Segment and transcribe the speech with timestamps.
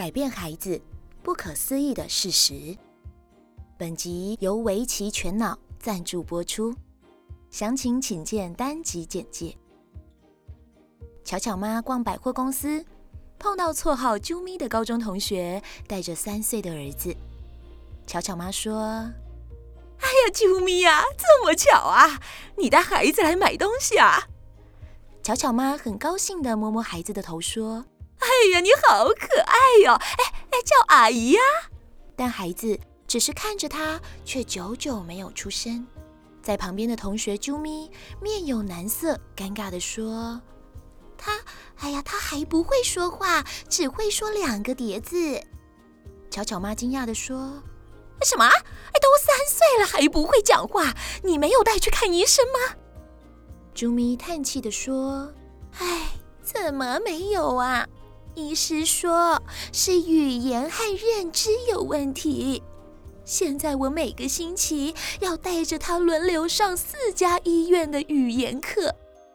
[0.00, 0.80] 改变孩子
[1.22, 2.74] 不可思议的事实。
[3.76, 6.74] 本集由围棋全脑赞助播出，
[7.50, 9.54] 详情请见单集简介。
[11.22, 12.82] 巧巧妈逛百货公司，
[13.38, 17.14] 碰到绰号“啾咪”的高中同学，带着三岁的儿子。
[18.06, 18.80] 巧巧妈说
[20.00, 22.18] ：“哎呀，啾咪呀，这么巧啊！
[22.56, 24.28] 你带孩子来买东西啊？”
[25.22, 27.84] 巧巧妈很高兴地摸摸孩子的头，说
[28.20, 29.92] ：“哎呀，你好可爱哟！
[29.94, 31.40] 哎哎，叫阿姨呀。”
[32.16, 35.86] 但孩子只是看着他，却久久没有出声。
[36.42, 40.40] 在旁边的同学啾咪面有难色，尴尬地说
[41.16, 41.38] ：“他，
[41.80, 45.40] 哎呀，他还不会说话，只会说两个叠字。”
[46.30, 47.62] 巧巧妈惊讶地说
[48.22, 48.44] ：“什么？
[48.46, 50.94] 哎，都三岁了还不会讲话？
[51.24, 52.76] 你没有带去看医生吗？”
[53.74, 55.32] 啾咪叹气地说
[55.78, 57.86] ：“哎，怎么没有啊？
[58.40, 62.62] 医师说是语言和认知有问题。
[63.24, 68.94] 现在我每个星期要带着他轮流上四家医院的语言课，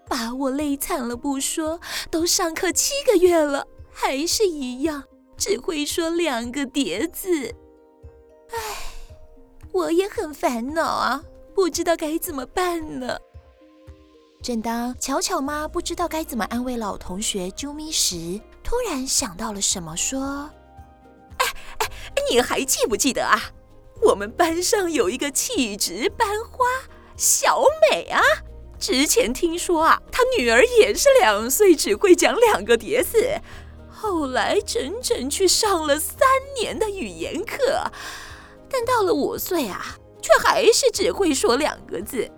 [0.09, 5.03] 把我累惨了不说，都上课七个月了，还是一样，
[5.37, 7.55] 只会说两个叠字。
[8.51, 8.57] 唉，
[9.71, 13.17] 我也很烦恼啊，不知道该怎么办呢。”
[14.43, 18.39] 正当巧巧妈不知道该怎么安慰老同学啾咪时，
[18.75, 20.49] 突然想到了什么，说
[21.39, 21.45] ：“哎
[21.79, 21.87] 哎，
[22.29, 23.41] 你还记不记得啊？
[24.01, 26.65] 我们班上有一个气质班花
[27.15, 28.21] 小美啊。
[28.77, 33.39] 之前听说啊，她女儿也是两岁，只会讲两个叠字，
[33.89, 36.19] 后来整整去上了三
[36.59, 37.81] 年的语言课，
[38.69, 42.29] 但到了五岁啊，却还是只会说两个字。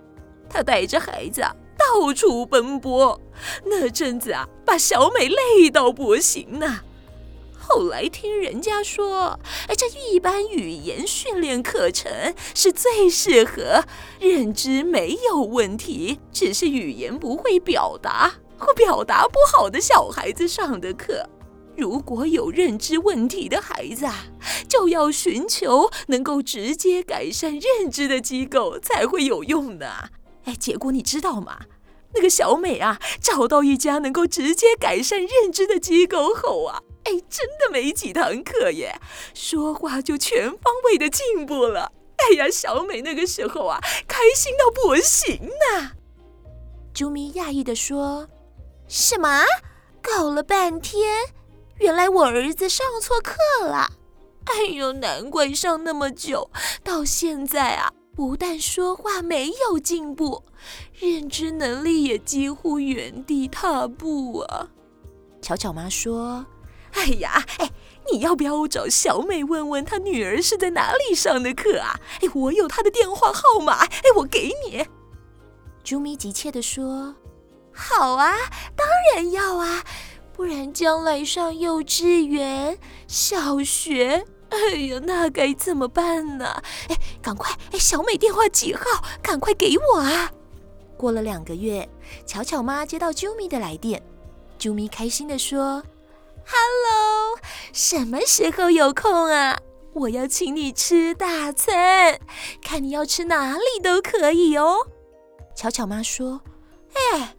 [0.48, 1.42] 她带着孩子。”
[1.88, 3.18] 到处奔波，
[3.64, 6.80] 那阵子啊，把小美累到不行呢。
[7.58, 13.84] 后来听人家说，哎，这一般语言训练课程是最适合
[14.20, 21.28] 认知没有问题，只是语言不会表达或表达不好的小孩子上的课。
[21.76, 24.26] 如果有认知问题的孩子啊，
[24.68, 30.10] 就要寻求能够直接改善认知的机构才会有用的。
[30.44, 31.60] 哎，结果你知道吗？
[32.14, 39.00] 那个小美啊，找到一家能够直接改善认知的机构后啊，哎，真的没几堂课耶，
[39.34, 41.92] 说话就全方位的进步了。
[42.16, 45.92] 哎呀，小美那个时候啊，开心到不行呐。
[46.94, 48.28] 啾咪讶异地说
[48.88, 49.44] ：“什么？
[50.00, 51.16] 搞了半天，
[51.78, 53.92] 原来我儿子上错课了。
[54.46, 56.50] 哎呦，难怪上那么久，
[56.82, 60.42] 到现在啊。”不但说话没有进步，
[60.98, 64.70] 认知能力也几乎原地踏步啊！
[65.40, 66.44] 巧巧妈说
[66.94, 67.70] ：“哎呀，哎，
[68.10, 72.00] 你要不要找小美问问她女儿是在哪里上的课啊？
[72.20, 74.84] 哎，我有她的电话号码，哎，我给你。”
[75.84, 77.14] 朱咪急切地说
[77.72, 78.34] ：“好啊，
[78.74, 79.84] 当然要啊，
[80.32, 86.62] 不然将来上幼稚园、小学……”哎呀，那该怎么办呢？
[86.88, 87.50] 哎，赶快！
[87.72, 88.82] 哎，小美电话几号？
[89.22, 90.32] 赶快给我啊！
[90.96, 91.88] 过了两个月，
[92.26, 94.02] 巧巧妈接到啾咪的来电，
[94.58, 95.82] 啾咪开心地说
[96.46, 97.38] ：“Hello，
[97.72, 99.58] 什么时候有空啊？
[99.92, 102.18] 我要请你吃大餐，
[102.62, 104.86] 看你要吃哪里都可以哦。”
[105.54, 106.40] 巧巧妈说
[107.12, 107.36] ：“哎，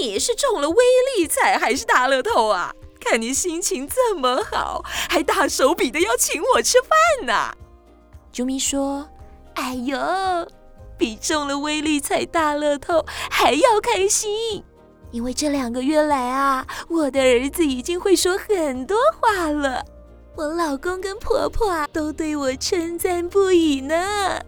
[0.00, 0.84] 你是中了威
[1.16, 7.56] 力彩还是大乐透啊？”看你心情这么好，还大手笔的要请我吃饭呢。
[8.32, 9.08] 啾咪说
[9.56, 9.98] ：“哎呦，
[10.96, 14.62] 比中了威力彩大乐透还要开心，
[15.10, 19.84] 因为这两个月来啊，我的儿子已经会说很多话了。
[20.36, 24.40] 我老公跟婆婆啊都对我称赞不已呢。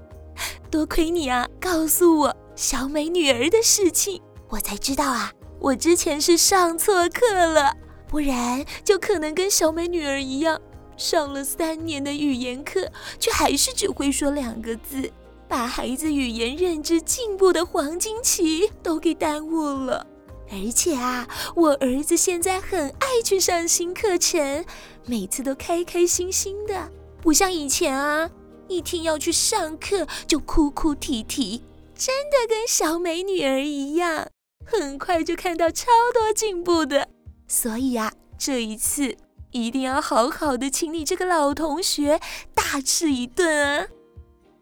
[0.70, 7.74] 多亏你啊，告诉我小美女儿的事情，我才知道啊，我之前是上错课了。”
[8.12, 10.60] 不然就可能跟小美女儿一样，
[10.98, 15.10] 上了三年的语言课，却还是只会说两个字，
[15.48, 20.06] 把孩子语言认知进步的黄金期都给耽误了。
[20.50, 21.26] 而且啊，
[21.56, 24.62] 我儿子现在很爱去上新课程，
[25.06, 26.90] 每次都开开心心的，
[27.22, 28.28] 不像以前啊，
[28.68, 31.64] 一听要去上课就哭哭啼啼，
[31.96, 34.28] 真的跟小美女儿一样，
[34.66, 37.08] 很快就看到超多进步的。
[37.52, 39.14] 所以啊，这一次
[39.50, 42.18] 一定要好好的请你这个老同学
[42.54, 43.86] 大吃一顿啊！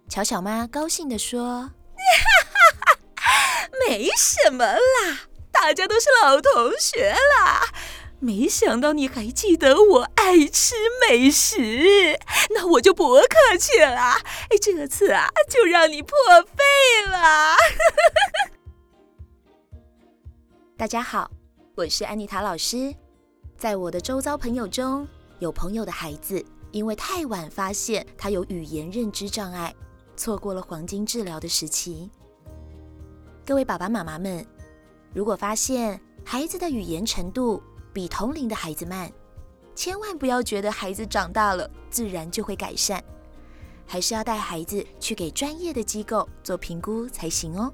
[0.09, 5.21] 巧巧妈高兴地说：“哈哈，没什么啦，
[5.53, 7.69] 大家都是老同学啦。
[8.19, 10.75] 没想到你还记得我爱吃
[11.09, 12.19] 美食，
[12.57, 13.95] 那我就不客气了。
[13.95, 17.55] 哎，这次啊，就让你破费了。
[20.77, 21.31] 大家好，
[21.81, 22.95] 我是安妮塔老师。
[23.57, 29.75] 在我的周遭朋友中，有朋友的孩子因为太晚发现他有语言认知障碍，
[30.15, 32.11] 错过了黄金治疗的时期。
[33.47, 34.47] 各位爸爸妈妈们，
[35.15, 37.63] 如果发现孩子的语言程度
[37.95, 39.11] 比同龄的孩子慢，
[39.75, 43.03] 千万不要觉得孩子长大了自然就会改善，
[43.87, 47.73] 还是要带孩子去给专业的机构做评估才行哦。